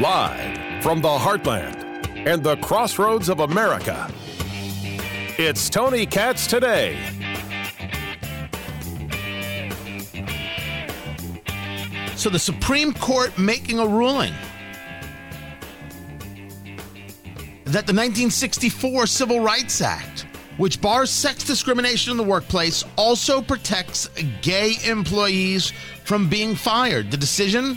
[0.00, 1.82] Live from the heartland
[2.24, 4.08] and the crossroads of America,
[5.36, 6.96] it's Tony Katz today.
[12.14, 14.32] So the Supreme Court making a ruling
[17.64, 20.26] that the 1964 Civil Rights Act,
[20.58, 24.08] which bars sex discrimination in the workplace, also protects
[24.42, 25.72] gay employees
[26.04, 27.10] from being fired.
[27.10, 27.76] The decision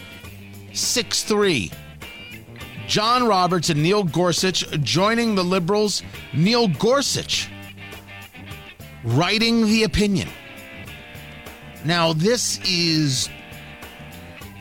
[0.72, 1.72] 6 3.
[2.92, 6.04] John Roberts and Neil Gorsuch joining the liberals.
[6.34, 7.50] Neil Gorsuch
[9.06, 10.28] writing the opinion.
[11.86, 13.30] Now, this is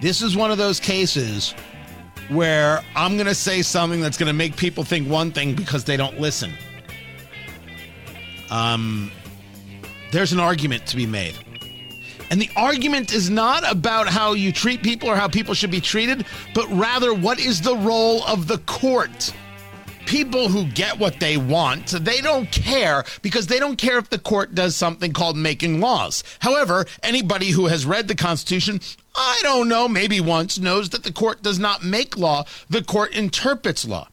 [0.01, 1.57] this is one of those cases
[2.29, 5.83] where I'm going to say something that's going to make people think one thing because
[5.83, 6.53] they don't listen.
[8.49, 9.11] Um,
[10.13, 11.35] there's an argument to be made.
[12.31, 15.81] And the argument is not about how you treat people or how people should be
[15.81, 19.33] treated, but rather what is the role of the court?
[20.07, 24.19] People who get what they want, they don't care because they don't care if the
[24.19, 26.23] court does something called making laws.
[26.39, 28.81] However, anybody who has read the Constitution,
[29.15, 33.13] I don't know, maybe once, knows that the court does not make law, the court
[33.13, 34.09] interprets law.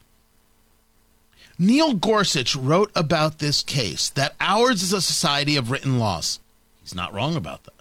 [1.58, 6.38] Neil Gorsuch wrote about this case that ours is a society of written laws.
[6.82, 7.77] He's not wrong about that.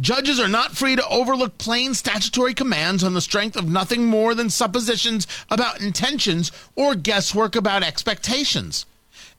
[0.00, 4.34] Judges are not free to overlook plain statutory commands on the strength of nothing more
[4.34, 8.86] than suppositions about intentions or guesswork about expectations.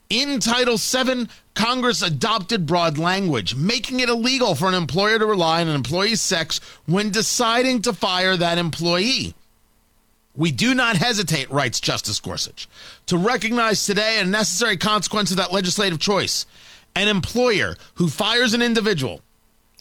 [0.09, 5.59] In Title VII, Congress adopted broad language, making it illegal for an employer to rely
[5.59, 9.33] on an employee's sex when deciding to fire that employee.
[10.37, 12.69] We do not hesitate, writes Justice Gorsuch,
[13.07, 16.45] to recognize today a necessary consequence of that legislative choice.
[16.95, 19.21] An employer who fires an individual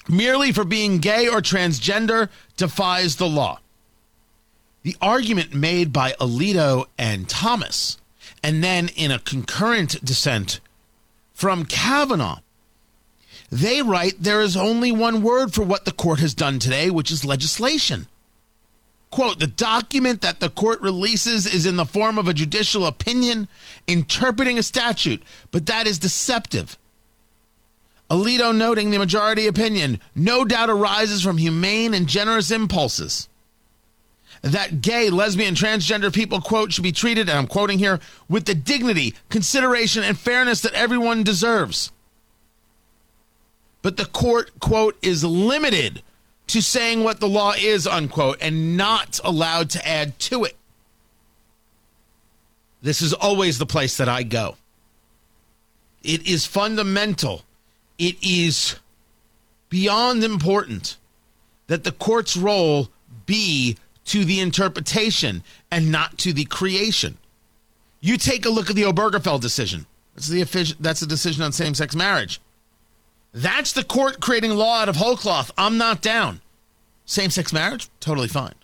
[0.08, 3.60] merely for being gay or transgender defies the law.
[4.82, 7.98] The argument made by Alito and Thomas,
[8.42, 10.60] and then in a concurrent dissent
[11.32, 12.40] from Kavanaugh,
[13.50, 17.10] they write there is only one word for what the court has done today, which
[17.10, 18.08] is legislation.
[19.10, 23.46] Quote, the document that the court releases is in the form of a judicial opinion
[23.86, 25.22] interpreting a statute,
[25.52, 26.76] but that is deceptive.
[28.10, 33.28] Alito noting the majority opinion no doubt arises from humane and generous impulses.
[34.42, 37.98] That gay, lesbian, transgender people, quote, should be treated, and I'm quoting here,
[38.28, 41.90] with the dignity, consideration, and fairness that everyone deserves.
[43.80, 46.02] But the court, quote, is limited
[46.48, 50.56] to saying what the law is, unquote, and not allowed to add to it.
[52.82, 54.56] This is always the place that I go.
[56.02, 57.44] It is fundamental
[57.98, 58.76] it is
[59.68, 60.96] beyond important
[61.66, 62.88] that the court's role
[63.26, 67.16] be to the interpretation and not to the creation.
[68.00, 69.86] You take a look at the Obergefell decision.
[70.14, 72.40] That's the that's a decision on same-sex marriage.
[73.32, 75.50] That's the court creating law out of whole cloth.
[75.56, 76.40] I'm not down.
[77.06, 78.54] Same-sex marriage, totally fine.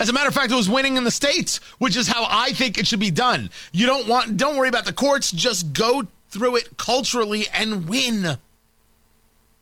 [0.00, 2.52] As a matter of fact, it was winning in the states, which is how I
[2.52, 3.50] think it should be done.
[3.72, 8.38] You don't want don't worry about the courts, just go through it culturally and win.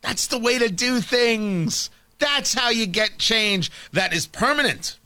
[0.00, 1.90] That's the way to do things.
[2.18, 4.98] That's how you get change that is permanent.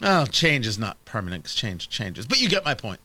[0.00, 2.26] Oh, change is not permanent because change changes.
[2.26, 3.00] But you get my point.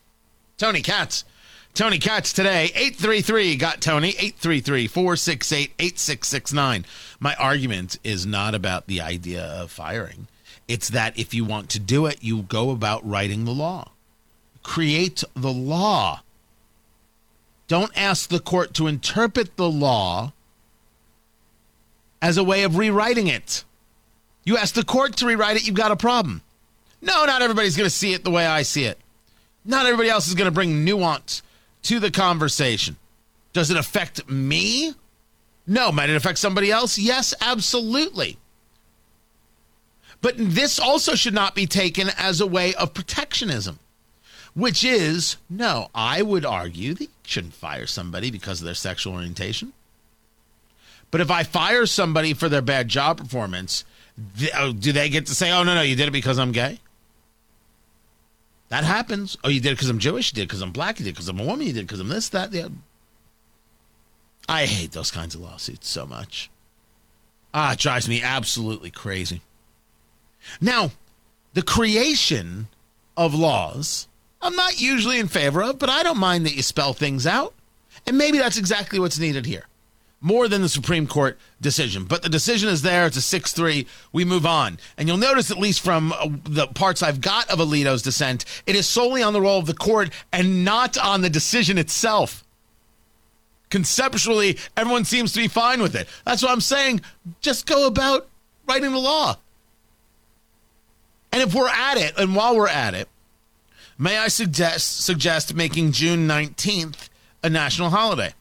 [0.57, 1.25] Tony Katz.
[1.73, 6.85] Tony Katz today, 833 got Tony, 833 468 8669.
[7.19, 10.27] My argument is not about the idea of firing.
[10.69, 13.91] It's that if you want to do it, you go about writing the law.
[14.63, 16.21] Create the law.
[17.67, 20.33] Don't ask the court to interpret the law
[22.21, 23.63] as a way of rewriting it.
[24.43, 26.41] You ask the court to rewrite it, you've got a problem.
[27.01, 28.99] No, not everybody's going to see it the way I see it.
[29.63, 31.41] Not everybody else is going to bring nuance
[31.83, 32.97] to the conversation.
[33.53, 34.93] Does it affect me?
[35.65, 35.91] No.
[35.91, 36.97] Might it affect somebody else?
[36.97, 38.37] Yes, absolutely.
[40.21, 43.79] But this also should not be taken as a way of protectionism
[44.55, 49.13] which is no, I would argue that you shouldn't fire somebody because of their sexual
[49.13, 49.73] orientation.
[51.11, 53.85] But if I fire somebody for their bad job performance,
[54.55, 56.79] oh, do they get to say, oh, no, no, you did it because I'm gay?
[58.69, 59.37] That happens.
[59.43, 60.31] Oh, you did it because I'm Jewish?
[60.31, 60.99] You did it because I'm black?
[60.99, 61.67] You did it because I'm a woman?
[61.67, 62.73] You did it because I'm this, that, the other.
[64.47, 66.49] I hate those kinds of lawsuits so much.
[67.53, 69.41] Ah, it drives me absolutely crazy.
[70.59, 70.91] Now,
[71.53, 72.67] the creation
[73.15, 74.07] of laws
[74.45, 77.53] I'm not usually in favor of, but I don't mind that you spell things out.
[78.05, 79.65] And maybe that's exactly what's needed here.
[80.21, 82.05] more than the Supreme Court decision.
[82.05, 83.05] But the decision is there.
[83.05, 83.85] It's a 6 3.
[84.11, 84.79] We move on.
[84.97, 88.75] And you'll notice, at least from uh, the parts I've got of Alito's dissent, it
[88.75, 92.43] is solely on the role of the court and not on the decision itself.
[93.69, 96.07] Conceptually, everyone seems to be fine with it.
[96.23, 97.01] That's what I'm saying.
[97.41, 98.27] Just go about
[98.67, 99.37] writing the law.
[101.31, 103.09] And if we're at it, and while we're at it,
[103.97, 107.09] may I suggest suggest making June 19th
[107.43, 108.33] a national holiday?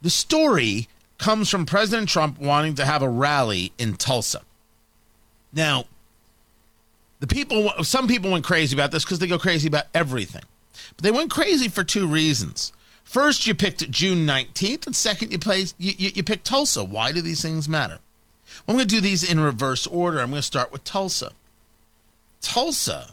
[0.00, 0.88] The story
[1.18, 4.42] comes from President Trump wanting to have a rally in Tulsa.
[5.52, 5.84] Now,
[7.20, 10.42] the people some people went crazy about this because they go crazy about everything.
[10.96, 12.72] But they went crazy for two reasons.
[13.04, 16.82] First, you picked June 19th, and second, you, placed, you, you, you picked Tulsa.
[16.82, 17.98] Why do these things matter?
[18.66, 20.20] Well, I'm going to do these in reverse order.
[20.20, 21.32] I'm going to start with Tulsa.
[22.40, 23.10] Tulsa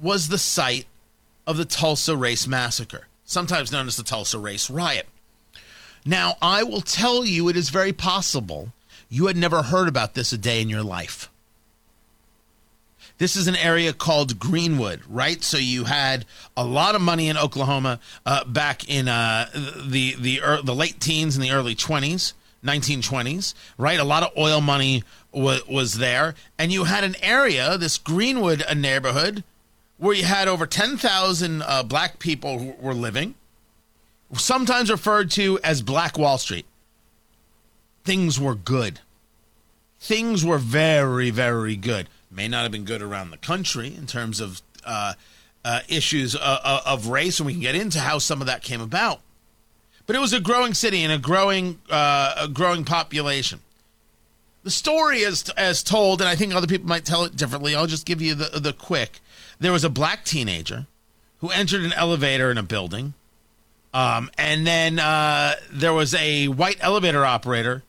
[0.00, 0.86] was the site
[1.46, 5.06] of the Tulsa Race Massacre, sometimes known as the Tulsa Race Riot.
[6.04, 8.72] Now, I will tell you, it is very possible
[9.08, 11.30] you had never heard about this a day in your life.
[13.18, 15.42] This is an area called Greenwood, right?
[15.42, 16.24] So you had
[16.56, 19.48] a lot of money in Oklahoma uh, back in uh,
[19.84, 22.34] the the er, the late teens and the early twenties,
[22.64, 23.98] 1920s, right?
[23.98, 25.02] A lot of oil money
[25.32, 29.42] was was there, and you had an area, this Greenwood neighborhood,
[29.98, 33.34] where you had over 10,000 uh, black people who were living,
[34.34, 36.66] sometimes referred to as Black Wall Street.
[38.04, 39.00] Things were good.
[40.00, 44.40] Things were very, very good may not have been good around the country in terms
[44.40, 45.14] of uh,
[45.64, 48.46] uh, issues of, uh, uh, of race, and we can get into how some of
[48.46, 49.20] that came about.
[50.06, 53.60] But it was a growing city and a growing, uh, a growing population.
[54.64, 57.74] The story is as told, and I think other people might tell it differently.
[57.74, 59.20] I'll just give you the the quick.
[59.60, 60.86] There was a black teenager
[61.40, 63.14] who entered an elevator in a building,
[63.92, 67.82] um, and then uh, there was a white elevator operator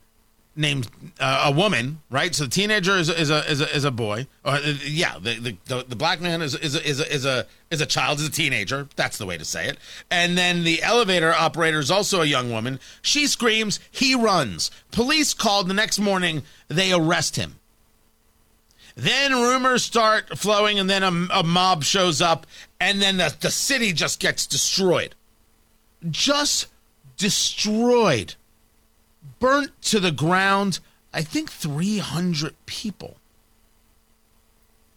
[0.56, 0.89] named
[1.19, 2.36] uh, a woman, right?
[2.36, 4.27] So the teenager is, is a is a is a boy.
[4.44, 7.45] Or, uh, yeah, the, the the black man is is a, is a, is a
[7.72, 8.88] is a child, is a teenager.
[8.95, 9.77] That's the way to say it.
[10.12, 12.80] And then the elevator operator is also a young woman.
[13.01, 14.69] She screams, he runs.
[14.92, 16.44] Police called the next morning.
[16.68, 17.56] They arrest him.
[19.00, 22.46] Then rumors start flowing, and then a, a mob shows up,
[22.80, 25.16] and then the, the city just gets destroyed.
[26.10, 26.68] Just
[27.18, 28.36] destroyed
[29.40, 30.80] burnt to the ground,
[31.13, 33.18] I think 300 people.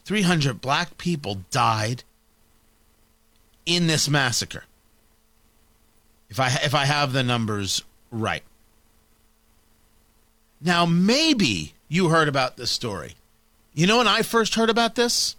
[0.05, 2.03] 300 black people died
[3.65, 4.65] in this massacre.
[6.29, 8.43] If I if I have the numbers right.
[10.61, 13.15] Now maybe you heard about this story.
[13.75, 15.37] You know when I first heard about this?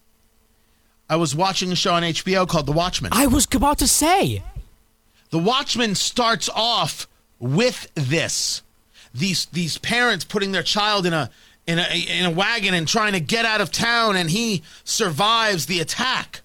[1.10, 3.12] I was watching a show on HBO called The Watchmen.
[3.14, 4.44] I was about to say.
[5.30, 7.08] The Watchmen starts off
[7.40, 8.62] with this
[9.14, 11.30] these these parents putting their child in a
[11.68, 15.68] in a in a wagon and trying to get out of town and he survives
[15.68, 16.42] the attack.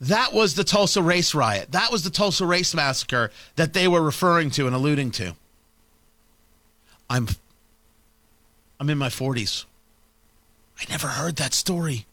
[0.00, 1.72] That was the Tulsa race riot.
[1.72, 5.34] That was the Tulsa race massacre that they were referring to and alluding to.
[7.08, 7.28] I'm
[8.78, 9.64] I'm in my 40s.
[10.80, 12.06] I never heard that story.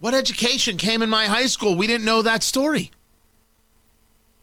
[0.00, 1.76] What education came in my high school?
[1.76, 2.90] We didn't know that story.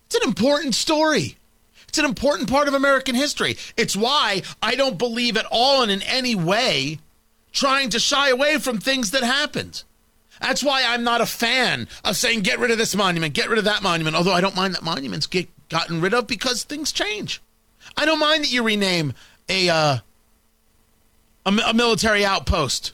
[0.06, 1.38] It's an important story.
[1.88, 3.58] It's an important part of American history.
[3.76, 7.00] It's why I don't believe at all and in any way
[7.52, 9.84] trying to shy away from things that happened.
[10.40, 13.58] That's why I'm not a fan of saying get rid of this monument, get rid
[13.60, 14.16] of that monument.
[14.16, 17.42] Although I don't mind that monuments get gotten rid of because things change.
[17.98, 19.14] I don't mind that you rename
[19.50, 19.98] a uh,
[21.58, 22.94] a, a military outpost.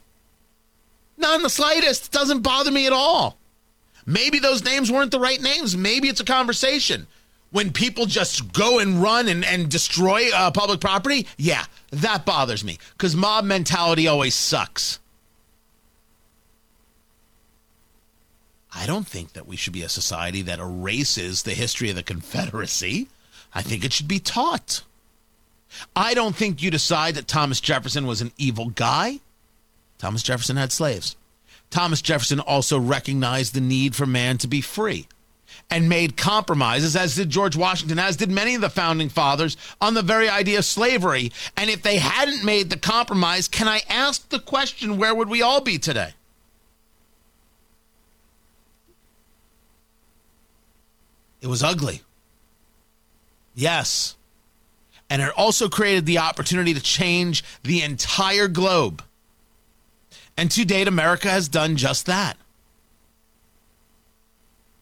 [1.18, 2.08] Not in the slightest.
[2.08, 3.38] It doesn't bother me at all.
[4.06, 5.76] Maybe those names weren't the right names.
[5.76, 7.08] Maybe it's a conversation
[7.56, 12.66] when people just go and run and, and destroy uh, public property, yeah, that bothers
[12.66, 15.00] me because mob mentality always sucks.
[18.74, 22.04] I don't think that we should be a society that erases the history of the
[22.04, 23.08] Confederacy.
[23.54, 24.84] I think it should be taught.
[25.96, 29.20] I don't think you decide that Thomas Jefferson was an evil guy.
[29.98, 31.16] Thomas Jefferson had slaves.
[31.70, 35.08] Thomas Jefferson also recognized the need for man to be free
[35.70, 39.94] and made compromises, as did George Washington, as did many of the founding fathers, on
[39.94, 41.32] the very idea of slavery.
[41.58, 45.42] And if they hadn't made the compromise, can I ask the question where would we
[45.42, 46.14] all be today?
[51.42, 52.02] It was ugly.
[53.54, 54.16] Yes.
[55.10, 59.04] And it also created the opportunity to change the entire globe.
[60.38, 62.38] And to date, America has done just that.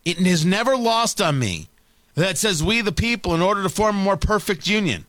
[0.06, 1.68] It is never lost on me.
[2.16, 5.06] that says, We the people, in order to form a more perfect union.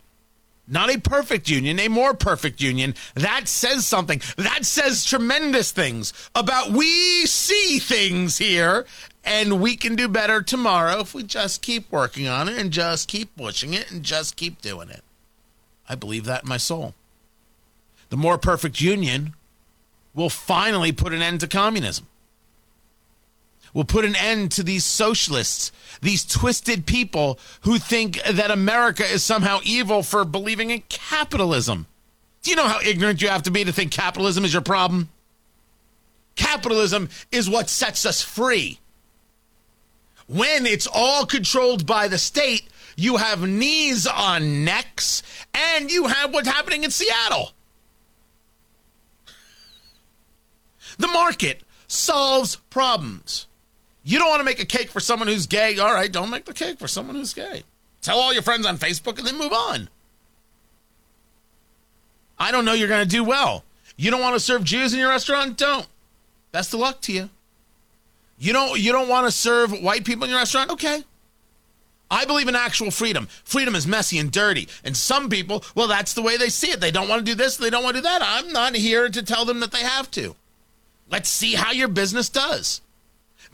[0.66, 2.94] Not a perfect union, a more perfect union.
[3.14, 4.22] That says something.
[4.36, 8.86] That says tremendous things about we see things here
[9.24, 13.08] and we can do better tomorrow if we just keep working on it and just
[13.08, 15.02] keep pushing it and just keep doing it.
[15.88, 16.94] I believe that in my soul.
[18.08, 19.34] The more perfect union
[20.14, 22.06] will finally put an end to communism
[23.74, 29.22] will put an end to these socialists, these twisted people who think that America is
[29.22, 31.86] somehow evil for believing in capitalism.
[32.42, 35.10] Do you know how ignorant you have to be to think capitalism is your problem?
[36.36, 38.78] Capitalism is what sets us free.
[40.26, 46.32] When it's all controlled by the state, you have knees on necks, and you have
[46.32, 47.52] what's happening in Seattle.
[50.98, 53.46] The market solves problems.
[54.04, 55.78] You don't want to make a cake for someone who's gay.
[55.78, 57.64] All right, don't make the cake for someone who's gay.
[58.02, 59.88] Tell all your friends on Facebook and then move on.
[62.38, 63.64] I don't know you're going to do well.
[63.96, 65.56] You don't want to serve Jews in your restaurant?
[65.56, 65.86] Don't.
[66.52, 67.30] Best of luck to you.
[68.38, 70.70] You don't you don't want to serve white people in your restaurant?
[70.70, 71.04] Okay.
[72.10, 73.28] I believe in actual freedom.
[73.44, 74.68] Freedom is messy and dirty.
[74.84, 76.80] And some people, well, that's the way they see it.
[76.80, 78.20] They don't want to do this, they don't want to do that.
[78.22, 80.36] I'm not here to tell them that they have to.
[81.10, 82.82] Let's see how your business does.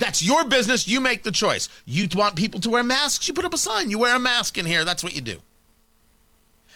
[0.00, 0.88] That's your business.
[0.88, 1.68] You make the choice.
[1.84, 3.28] You want people to wear masks?
[3.28, 3.90] You put up a sign.
[3.90, 4.84] You wear a mask in here.
[4.84, 5.38] That's what you do.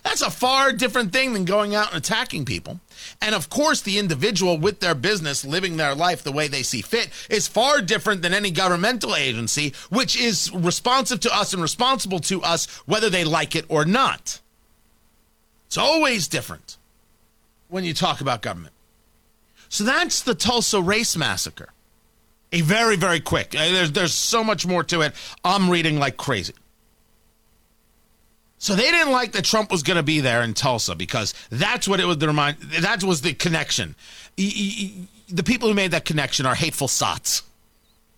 [0.03, 2.81] That's a far different thing than going out and attacking people.
[3.23, 6.83] And of course, the individual with their business living their life the way they see
[6.83, 12.21] fit is far different than any governmental agency, which is responsive to us and responsible
[12.21, 14.41] to us whether they like it or not.
[15.67, 16.77] It's always different
[17.69, 18.75] when you talk about government.
[19.71, 21.71] So that's the Tulsa race massacre.
[22.55, 23.53] A very, very quick.
[23.53, 25.13] Uh, there's, there's so much more to it.
[25.45, 26.55] I'm reading like crazy.
[28.59, 31.89] So they didn't like that Trump was going to be there in Tulsa because that's
[31.89, 32.19] what it was.
[32.19, 33.97] The remind that was the connection.
[34.37, 37.43] The people who made that connection are hateful sots.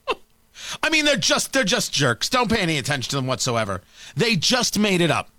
[0.83, 2.29] I mean, they're just they're just jerks.
[2.29, 3.81] Don't pay any attention to them whatsoever.
[4.17, 5.31] They just made it up.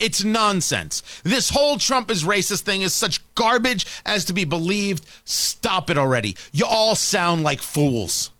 [0.00, 1.02] It's nonsense.
[1.22, 5.04] This whole Trump is racist thing is such garbage as to be believed.
[5.26, 6.34] Stop it already.
[6.50, 8.30] You all sound like fools.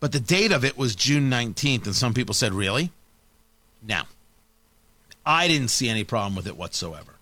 [0.00, 2.92] But the date of it was June 19th, and some people said, really?
[3.82, 4.06] Now,
[5.26, 7.16] I didn't see any problem with it whatsoever.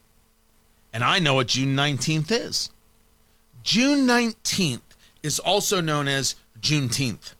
[0.92, 2.70] And I know what June 19th is.
[3.62, 4.80] June 19th
[5.22, 7.34] is also known as Juneteenth.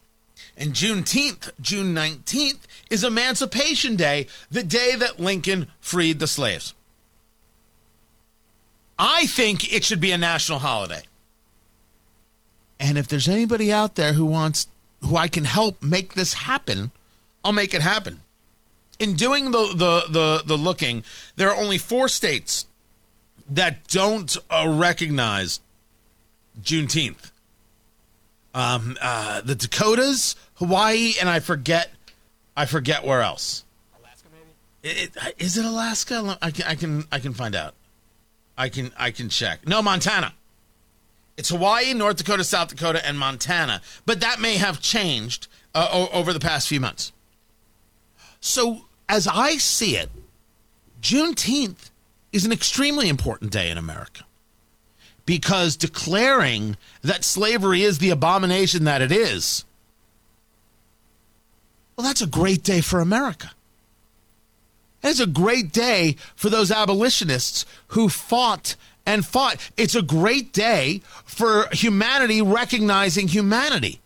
[0.56, 6.74] And Juneteenth, June 19th, is Emancipation Day, the day that Lincoln freed the slaves.
[8.98, 11.02] I think it should be a national holiday.
[12.80, 14.68] And if there's anybody out there who wants
[15.02, 16.90] who I can help make this happen,
[17.44, 18.20] I'll make it happen.
[18.98, 21.04] In doing the the the, the looking,
[21.36, 22.66] there are only four states
[23.48, 25.60] that don't uh, recognize
[26.60, 27.30] Juneteenth.
[28.54, 31.90] Um, uh, the Dakotas, Hawaii, and I forget,
[32.56, 33.64] I forget where else.
[34.00, 34.98] Alaska, maybe.
[34.98, 36.38] It, it, is it Alaska?
[36.40, 37.74] I can, I can, I can find out.
[38.56, 39.68] I can, I can check.
[39.68, 40.32] No, Montana.
[41.36, 43.82] It's Hawaii, North Dakota, South Dakota, and Montana.
[44.06, 47.12] But that may have changed uh, o- over the past few months.
[48.40, 50.10] So, as I see it,
[51.02, 51.90] Juneteenth
[52.32, 54.24] is an extremely important day in America
[55.26, 59.64] because declaring that slavery is the abomination that it is,
[61.96, 63.52] well, that's a great day for America.
[65.02, 68.76] It's a great day for those abolitionists who fought
[69.06, 69.56] and fought.
[69.76, 74.00] It's a great day for humanity recognizing humanity.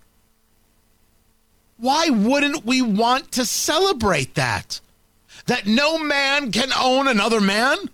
[1.78, 4.80] Why wouldn't we want to celebrate that?
[5.46, 7.88] That no man can own another man?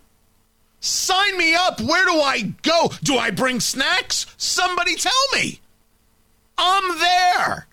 [0.81, 1.79] Sign me up.
[1.79, 2.91] Where do I go?
[3.01, 4.27] Do I bring snacks?
[4.37, 5.61] Somebody tell me.
[6.57, 7.67] I'm there.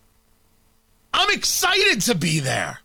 [1.13, 2.79] I'm excited to be there.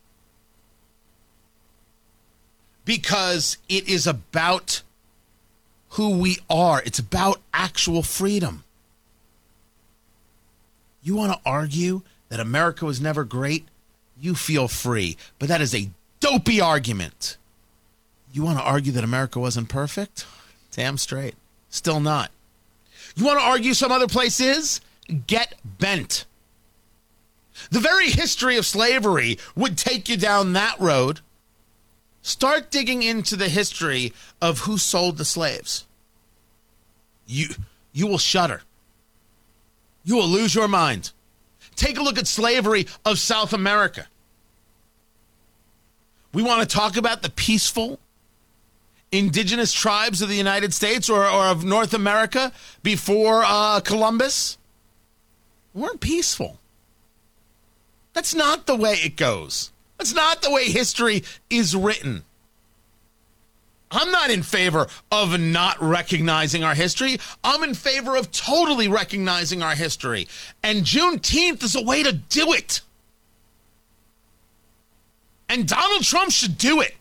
[2.85, 4.83] Because it is about
[5.91, 6.83] who we are.
[6.85, 8.65] It's about actual freedom.
[11.03, 13.67] You want to argue that America was never great?
[14.21, 15.17] You feel free.
[15.39, 17.37] But that is a dopey argument.
[18.33, 20.27] You want to argue that America wasn't perfect?
[20.71, 21.35] Damn straight.
[21.71, 22.31] Still not.
[23.17, 24.81] You want to argue some other place is?
[25.27, 26.27] Get bent.
[27.71, 31.21] The very history of slavery would take you down that road.
[32.23, 35.87] Start digging into the history of who sold the slaves.
[37.27, 37.49] You
[37.93, 38.63] you will shudder.
[40.05, 41.13] You will lose your mind.
[41.77, 44.07] Take a look at slavery of South America.
[46.33, 47.99] We want to talk about the peaceful
[49.13, 54.59] indigenous tribes of the United States or, or of North America before uh, Columbus.
[55.75, 56.59] We weren't peaceful.
[58.13, 59.73] That's not the way it goes.
[60.01, 62.25] That's not the way history is written.
[63.91, 67.19] I'm not in favor of not recognizing our history.
[67.45, 70.27] I'm in favor of totally recognizing our history.
[70.63, 72.81] And Juneteenth is a way to do it.
[75.51, 76.95] And Donald Trump should do it.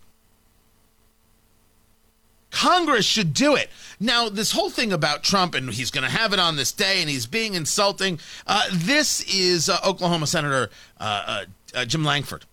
[2.51, 3.69] Congress should do it.
[4.01, 6.99] Now, this whole thing about Trump and he's going to have it on this day
[6.99, 8.19] and he's being insulting.
[8.45, 12.43] Uh, this is uh, Oklahoma Senator uh, uh, Jim Lankford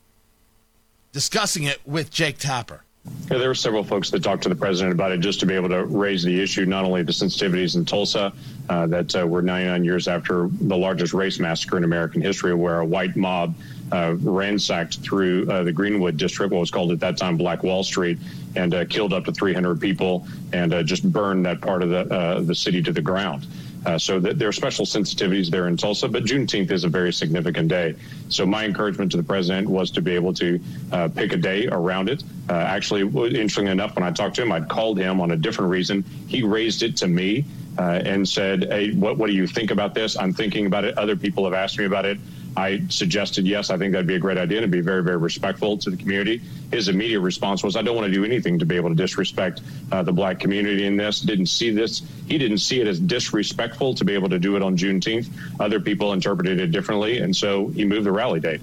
[1.16, 2.82] discussing it with Jake Tapper.
[3.30, 5.54] Yeah, there were several folks that talked to the president about it just to be
[5.54, 8.34] able to raise the issue, not only the sensitivities in Tulsa
[8.68, 12.80] uh, that uh, were 99 years after the largest race massacre in American history, where
[12.80, 13.54] a white mob
[13.92, 17.82] uh, ransacked through uh, the Greenwood district, what was called at that time Black Wall
[17.82, 18.18] Street,
[18.54, 22.42] and uh, killed up to 300 people and uh, just burned that part of the
[22.44, 23.46] the city to the ground.
[23.86, 27.12] Uh, so th- there are special sensitivities there in Tulsa, but Juneteenth is a very
[27.12, 27.94] significant day.
[28.28, 31.68] So my encouragement to the president was to be able to uh, pick a day
[31.68, 32.24] around it.
[32.50, 35.70] Uh, actually, interestingly enough, when I talked to him, I'd called him on a different
[35.70, 36.04] reason.
[36.26, 37.44] He raised it to me
[37.78, 40.18] uh, and said, "Hey, what, what do you think about this?
[40.18, 40.98] I'm thinking about it.
[40.98, 42.18] Other people have asked me about it."
[42.56, 45.76] I suggested, yes, I think that'd be a great idea to be very, very respectful
[45.76, 46.40] to the community.
[46.72, 49.60] His immediate response was, I don't want to do anything to be able to disrespect
[49.92, 51.20] uh, the black community in this.
[51.20, 52.02] Didn't see this.
[52.26, 55.28] He didn't see it as disrespectful to be able to do it on Juneteenth.
[55.60, 58.62] Other people interpreted it differently, and so he moved the rally date.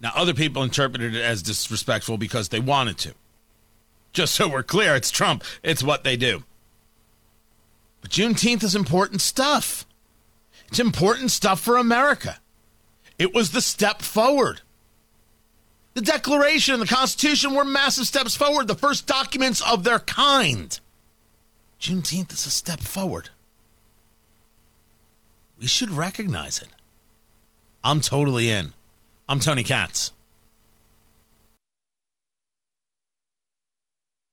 [0.00, 3.14] Now, other people interpreted it as disrespectful because they wanted to.
[4.12, 5.44] Just so we're clear, it's Trump.
[5.62, 6.44] It's what they do.
[8.02, 9.86] But Juneteenth is important stuff.
[10.68, 12.38] It's important stuff for America.
[13.18, 14.60] It was the step forward.
[15.94, 20.78] The Declaration and the Constitution were massive steps forward, the first documents of their kind.
[21.80, 23.30] Juneteenth is a step forward.
[25.58, 26.68] We should recognize it.
[27.82, 28.74] I'm totally in.
[29.28, 30.12] I'm Tony Katz.